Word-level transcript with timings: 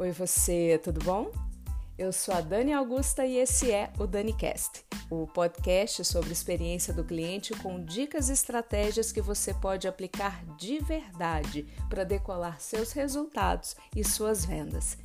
Oi, 0.00 0.12
você, 0.12 0.80
tudo 0.80 1.02
bom? 1.02 1.32
Eu 1.98 2.12
sou 2.12 2.32
a 2.32 2.40
Dani 2.40 2.72
Augusta 2.72 3.26
e 3.26 3.36
esse 3.36 3.72
é 3.72 3.92
o 3.98 4.06
DaniCast, 4.06 4.84
o 5.10 5.26
podcast 5.26 6.04
sobre 6.04 6.30
experiência 6.30 6.94
do 6.94 7.02
cliente 7.02 7.52
com 7.54 7.84
dicas 7.84 8.28
e 8.28 8.32
estratégias 8.32 9.10
que 9.10 9.20
você 9.20 9.52
pode 9.52 9.88
aplicar 9.88 10.44
de 10.56 10.78
verdade 10.78 11.66
para 11.90 12.04
decolar 12.04 12.60
seus 12.60 12.92
resultados 12.92 13.74
e 13.96 14.04
suas 14.04 14.44
vendas. 14.44 14.96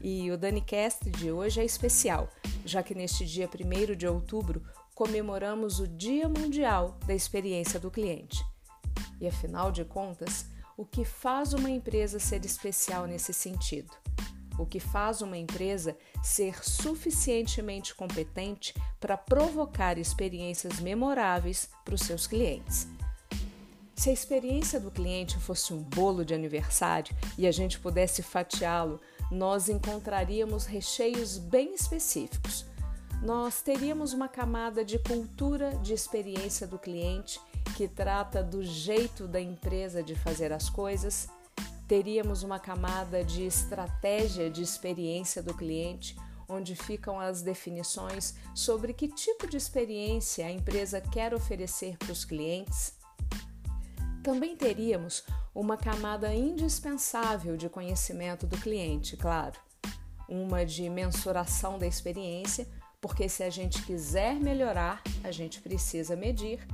E 0.00 0.30
o 0.30 0.38
DaniCast 0.38 1.10
de 1.10 1.32
hoje 1.32 1.60
é 1.60 1.64
especial, 1.64 2.28
já 2.64 2.84
que 2.84 2.94
neste 2.94 3.26
dia 3.26 3.50
1 3.52 3.96
de 3.96 4.06
outubro 4.06 4.62
comemoramos 4.94 5.80
o 5.80 5.88
Dia 5.88 6.28
Mundial 6.28 6.96
da 7.04 7.14
Experiência 7.14 7.80
do 7.80 7.90
Cliente. 7.90 8.46
E 9.20 9.26
afinal 9.26 9.72
de 9.72 9.84
contas, 9.84 10.46
o 10.76 10.84
que 10.84 11.04
faz 11.04 11.52
uma 11.52 11.68
empresa 11.68 12.20
ser 12.20 12.44
especial 12.44 13.08
nesse 13.08 13.34
sentido? 13.34 13.90
O 14.58 14.66
que 14.66 14.80
faz 14.80 15.22
uma 15.22 15.36
empresa 15.36 15.96
ser 16.22 16.64
suficientemente 16.64 17.94
competente 17.94 18.74
para 19.00 19.16
provocar 19.16 19.98
experiências 19.98 20.80
memoráveis 20.80 21.68
para 21.84 21.94
os 21.94 22.02
seus 22.02 22.26
clientes. 22.26 22.88
Se 23.94 24.10
a 24.10 24.12
experiência 24.12 24.78
do 24.78 24.90
cliente 24.90 25.38
fosse 25.38 25.72
um 25.72 25.82
bolo 25.82 26.24
de 26.24 26.34
aniversário 26.34 27.16
e 27.38 27.46
a 27.46 27.52
gente 27.52 27.78
pudesse 27.78 28.22
fatiá-lo, 28.22 29.00
nós 29.30 29.68
encontraríamos 29.68 30.66
recheios 30.66 31.38
bem 31.38 31.74
específicos. 31.74 32.66
Nós 33.22 33.62
teríamos 33.62 34.12
uma 34.12 34.28
camada 34.28 34.84
de 34.84 34.98
cultura 34.98 35.74
de 35.78 35.94
experiência 35.94 36.66
do 36.66 36.78
cliente 36.78 37.40
que 37.74 37.88
trata 37.88 38.42
do 38.42 38.62
jeito 38.62 39.26
da 39.26 39.40
empresa 39.40 40.02
de 40.02 40.14
fazer 40.14 40.52
as 40.52 40.68
coisas, 40.68 41.28
teríamos 41.86 42.42
uma 42.42 42.58
camada 42.58 43.22
de 43.24 43.44
estratégia 43.44 44.50
de 44.50 44.62
experiência 44.62 45.42
do 45.42 45.54
cliente, 45.54 46.16
onde 46.48 46.74
ficam 46.74 47.18
as 47.18 47.42
definições 47.42 48.34
sobre 48.54 48.92
que 48.92 49.08
tipo 49.08 49.46
de 49.46 49.56
experiência 49.56 50.46
a 50.46 50.50
empresa 50.50 51.00
quer 51.00 51.34
oferecer 51.34 51.96
para 51.96 52.12
os 52.12 52.24
clientes. 52.24 52.94
Também 54.22 54.56
teríamos 54.56 55.24
uma 55.54 55.76
camada 55.76 56.34
indispensável 56.34 57.56
de 57.56 57.68
conhecimento 57.68 58.46
do 58.46 58.58
cliente, 58.58 59.16
claro, 59.16 59.58
uma 60.28 60.66
de 60.66 60.88
mensuração 60.90 61.78
da 61.78 61.86
experiência, 61.86 62.68
porque 63.00 63.28
se 63.28 63.42
a 63.44 63.50
gente 63.50 63.82
quiser 63.82 64.34
melhorar, 64.34 65.02
a 65.22 65.30
gente 65.30 65.60
precisa 65.60 66.16
medir, 66.16 66.66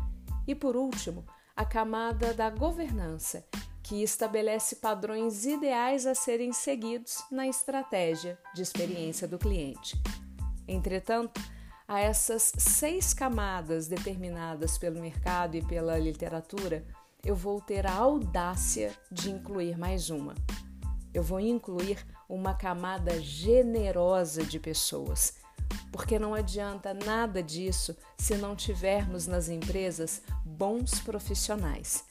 e 0.47 0.55
por 0.55 0.77
último, 0.77 1.25
a 1.55 1.65
camada 1.65 2.33
da 2.33 2.49
governança, 2.49 3.45
que 3.83 4.03
estabelece 4.03 4.77
padrões 4.77 5.45
ideais 5.45 6.07
a 6.07 6.15
serem 6.15 6.53
seguidos 6.53 7.23
na 7.31 7.49
estratégia 7.49 8.39
de 8.55 8.63
experiência 8.63 9.27
do 9.27 9.39
cliente. 9.39 10.01
Entretanto, 10.69 11.41
a 11.89 11.99
essas 12.01 12.53
seis 12.57 13.13
camadas 13.13 13.89
determinadas 13.89 14.79
pelo 14.79 15.01
mercado 15.01 15.57
e 15.57 15.65
pela 15.65 15.99
literatura, 15.99 16.87
eu 17.25 17.35
vou 17.35 17.61
ter 17.61 17.87
a 17.87 17.95
audácia 17.95 18.93
de 19.11 19.31
incluir 19.31 19.77
mais 19.77 20.11
uma. 20.11 20.35
Eu 21.13 21.23
vou 21.23 21.41
incluir 21.41 22.07
uma 22.29 22.55
camada 22.55 23.21
generosa 23.21 24.45
de 24.45 24.59
pessoas, 24.59 25.35
porque 25.91 26.19
não 26.19 26.35
adianta 26.35 26.95
nada 26.95 27.43
disso 27.43 27.97
se 28.17 28.37
não 28.37 28.57
tivermos 28.57 29.27
nas 29.27 29.49
empresas 29.49 30.23
bons 30.45 31.01
profissionais 31.01 32.05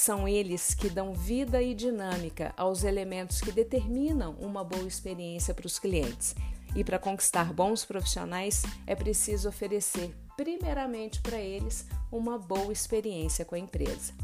são 0.00 0.26
eles 0.26 0.72
que 0.72 0.88
dão 0.88 1.12
vida 1.12 1.60
e 1.60 1.74
dinâmica 1.74 2.54
aos 2.56 2.84
elementos 2.84 3.38
que 3.38 3.52
determinam 3.52 4.32
uma 4.40 4.64
boa 4.64 4.88
experiência 4.88 5.52
para 5.52 5.66
os 5.66 5.78
clientes. 5.78 6.34
E 6.74 6.82
para 6.82 6.98
conquistar 6.98 7.52
bons 7.52 7.84
profissionais, 7.84 8.62
é 8.86 8.94
preciso 8.94 9.50
oferecer, 9.50 10.16
primeiramente 10.38 11.20
para 11.20 11.38
eles, 11.38 11.86
uma 12.10 12.38
boa 12.38 12.72
experiência 12.72 13.44
com 13.44 13.54
a 13.54 13.58
empresa. 13.58 14.14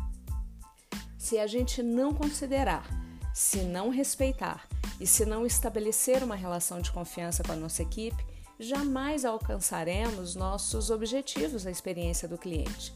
Se 1.19 1.39
a 1.39 1.47
gente 1.47 1.83
não 1.83 2.15
considerar, 2.15 2.89
se 3.35 3.59
não 3.59 3.91
respeitar 3.91 4.67
e 4.99 5.07
se 5.07 5.27
não 5.27 5.45
estabelecer 5.45 6.25
uma 6.25 6.37
relação 6.37 6.81
de 6.81 6.91
confiança 6.91 7.43
com 7.43 7.53
a 7.53 7.57
nossa 7.57 7.83
equipe, 7.83 8.25
jamais 8.59 9.27
alcançaremos 9.27 10.35
nossos 10.35 10.89
objetivos 10.89 11.67
na 11.67 11.71
experiência 11.71 12.27
do 12.27 12.39
cliente. 12.39 12.95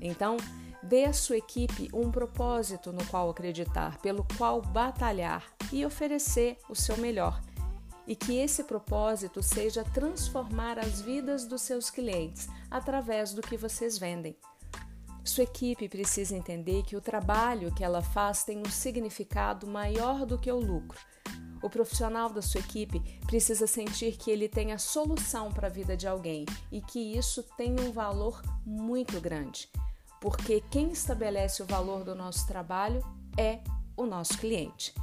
Então, 0.00 0.36
Dê 0.88 1.04
à 1.04 1.12
sua 1.12 1.36
equipe 1.36 1.90
um 1.92 2.10
propósito 2.10 2.94
no 2.94 3.04
qual 3.08 3.28
acreditar, 3.28 3.98
pelo 3.98 4.26
qual 4.38 4.62
batalhar 4.62 5.44
e 5.70 5.84
oferecer 5.84 6.56
o 6.66 6.74
seu 6.74 6.96
melhor. 6.96 7.42
E 8.06 8.16
que 8.16 8.38
esse 8.38 8.64
propósito 8.64 9.42
seja 9.42 9.84
transformar 9.84 10.78
as 10.78 11.02
vidas 11.02 11.44
dos 11.44 11.60
seus 11.60 11.90
clientes 11.90 12.48
através 12.70 13.34
do 13.34 13.42
que 13.42 13.54
vocês 13.54 13.98
vendem. 13.98 14.34
Sua 15.22 15.44
equipe 15.44 15.90
precisa 15.90 16.34
entender 16.34 16.82
que 16.84 16.96
o 16.96 17.02
trabalho 17.02 17.70
que 17.74 17.84
ela 17.84 18.00
faz 18.00 18.42
tem 18.42 18.56
um 18.56 18.70
significado 18.70 19.66
maior 19.66 20.24
do 20.24 20.38
que 20.38 20.50
o 20.50 20.58
lucro. 20.58 20.98
O 21.62 21.68
profissional 21.68 22.30
da 22.30 22.40
sua 22.40 22.60
equipe 22.60 22.98
precisa 23.26 23.66
sentir 23.66 24.16
que 24.16 24.30
ele 24.30 24.48
tem 24.48 24.72
a 24.72 24.78
solução 24.78 25.52
para 25.52 25.66
a 25.66 25.70
vida 25.70 25.94
de 25.94 26.08
alguém 26.08 26.46
e 26.72 26.80
que 26.80 27.14
isso 27.14 27.42
tem 27.58 27.78
um 27.78 27.92
valor 27.92 28.40
muito 28.64 29.20
grande 29.20 29.68
porque 30.20 30.62
quem 30.70 30.90
estabelece 30.90 31.62
o 31.62 31.66
valor 31.66 32.04
do 32.04 32.14
nosso 32.14 32.46
trabalho 32.46 33.04
é 33.36 33.60
o 33.96 34.06
nosso 34.06 34.38
cliente. 34.38 34.94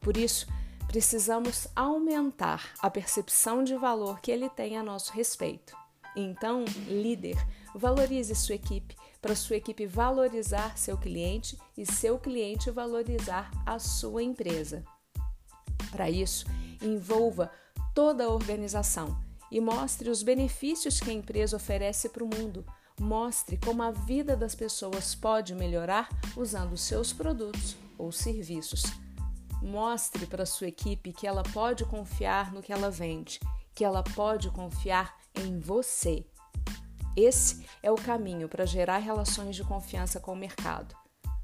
Por 0.00 0.16
isso, 0.16 0.46
precisamos 0.86 1.68
aumentar 1.74 2.72
a 2.80 2.90
percepção 2.90 3.62
de 3.64 3.76
valor 3.76 4.20
que 4.20 4.30
ele 4.30 4.48
tem 4.50 4.76
a 4.76 4.82
nosso 4.82 5.12
respeito. 5.12 5.76
Então, 6.14 6.64
líder, 6.86 7.36
valorize 7.74 8.34
sua 8.34 8.54
equipe 8.54 8.96
para 9.20 9.36
sua 9.36 9.56
equipe 9.56 9.86
valorizar 9.86 10.76
seu 10.76 10.98
cliente 10.98 11.56
e 11.78 11.86
seu 11.86 12.18
cliente 12.18 12.70
valorizar 12.72 13.50
a 13.64 13.78
sua 13.78 14.22
empresa. 14.22 14.84
Para 15.92 16.10
isso, 16.10 16.44
envolva 16.82 17.50
toda 17.94 18.24
a 18.24 18.28
organização 18.28 19.16
e 19.52 19.60
mostre 19.60 20.10
os 20.10 20.24
benefícios 20.24 20.98
que 20.98 21.10
a 21.10 21.14
empresa 21.14 21.56
oferece 21.56 22.08
para 22.08 22.24
o 22.24 22.26
mundo 22.26 22.64
Mostre 23.00 23.56
como 23.56 23.82
a 23.82 23.90
vida 23.90 24.36
das 24.36 24.54
pessoas 24.54 25.14
pode 25.14 25.54
melhorar 25.54 26.08
usando 26.36 26.76
seus 26.76 27.12
produtos 27.12 27.76
ou 27.98 28.12
serviços. 28.12 28.82
Mostre 29.60 30.26
para 30.26 30.46
sua 30.46 30.68
equipe 30.68 31.12
que 31.12 31.26
ela 31.26 31.42
pode 31.42 31.84
confiar 31.84 32.52
no 32.52 32.62
que 32.62 32.72
ela 32.72 32.90
vende, 32.90 33.40
que 33.74 33.84
ela 33.84 34.02
pode 34.02 34.50
confiar 34.50 35.16
em 35.34 35.58
você. 35.58 36.24
Esse 37.16 37.66
é 37.82 37.90
o 37.90 37.96
caminho 37.96 38.48
para 38.48 38.66
gerar 38.66 38.98
relações 38.98 39.56
de 39.56 39.64
confiança 39.64 40.20
com 40.20 40.32
o 40.32 40.36
mercado. 40.36 41.01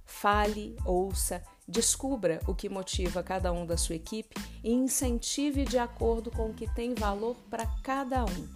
Fale, 0.08 0.74
ouça, 0.84 1.40
descubra 1.68 2.40
o 2.48 2.54
que 2.54 2.68
motiva 2.68 3.22
cada 3.22 3.52
um 3.52 3.64
da 3.64 3.76
sua 3.76 3.94
equipe 3.94 4.34
e 4.64 4.72
incentive 4.72 5.64
de 5.64 5.78
acordo 5.78 6.30
com 6.30 6.50
o 6.50 6.54
que 6.54 6.68
tem 6.74 6.94
valor 6.94 7.36
para 7.48 7.66
cada 7.84 8.24
um. 8.24 8.48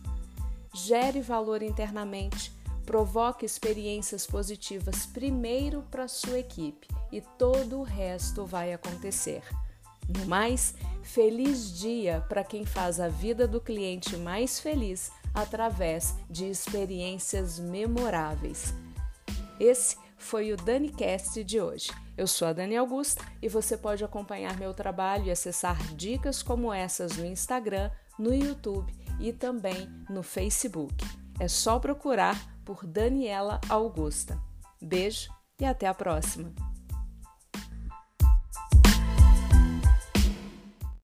Gere 0.74 1.20
valor 1.20 1.62
internamente 1.62 2.52
Provoque 2.84 3.46
experiências 3.46 4.26
positivas 4.26 5.06
primeiro 5.06 5.82
para 5.90 6.08
sua 6.08 6.40
equipe 6.40 6.88
e 7.12 7.20
todo 7.20 7.78
o 7.78 7.82
resto 7.82 8.44
vai 8.44 8.72
acontecer. 8.72 9.42
No 10.08 10.26
mais, 10.26 10.74
feliz 11.00 11.78
dia 11.78 12.24
para 12.28 12.42
quem 12.42 12.66
faz 12.66 12.98
a 12.98 13.08
vida 13.08 13.46
do 13.46 13.60
cliente 13.60 14.16
mais 14.16 14.58
feliz 14.58 15.12
através 15.32 16.14
de 16.28 16.46
experiências 16.46 17.58
memoráveis. 17.58 18.74
Esse 19.60 19.96
foi 20.22 20.52
o 20.52 20.56
DaniCast 20.56 21.42
de 21.44 21.60
hoje. 21.60 21.90
Eu 22.16 22.26
sou 22.26 22.48
a 22.48 22.52
Dani 22.52 22.76
Augusta 22.76 23.22
e 23.42 23.48
você 23.48 23.76
pode 23.76 24.04
acompanhar 24.04 24.56
meu 24.56 24.72
trabalho 24.72 25.26
e 25.26 25.30
acessar 25.30 25.76
dicas 25.94 26.42
como 26.42 26.72
essas 26.72 27.16
no 27.16 27.26
Instagram, 27.26 27.90
no 28.18 28.32
YouTube 28.32 28.94
e 29.20 29.32
também 29.32 29.90
no 30.08 30.22
Facebook. 30.22 31.04
É 31.38 31.48
só 31.48 31.78
procurar 31.78 32.40
por 32.64 32.86
Daniela 32.86 33.60
Augusta. 33.68 34.40
Beijo 34.80 35.30
e 35.60 35.64
até 35.64 35.86
a 35.86 35.94
próxima! 35.94 36.71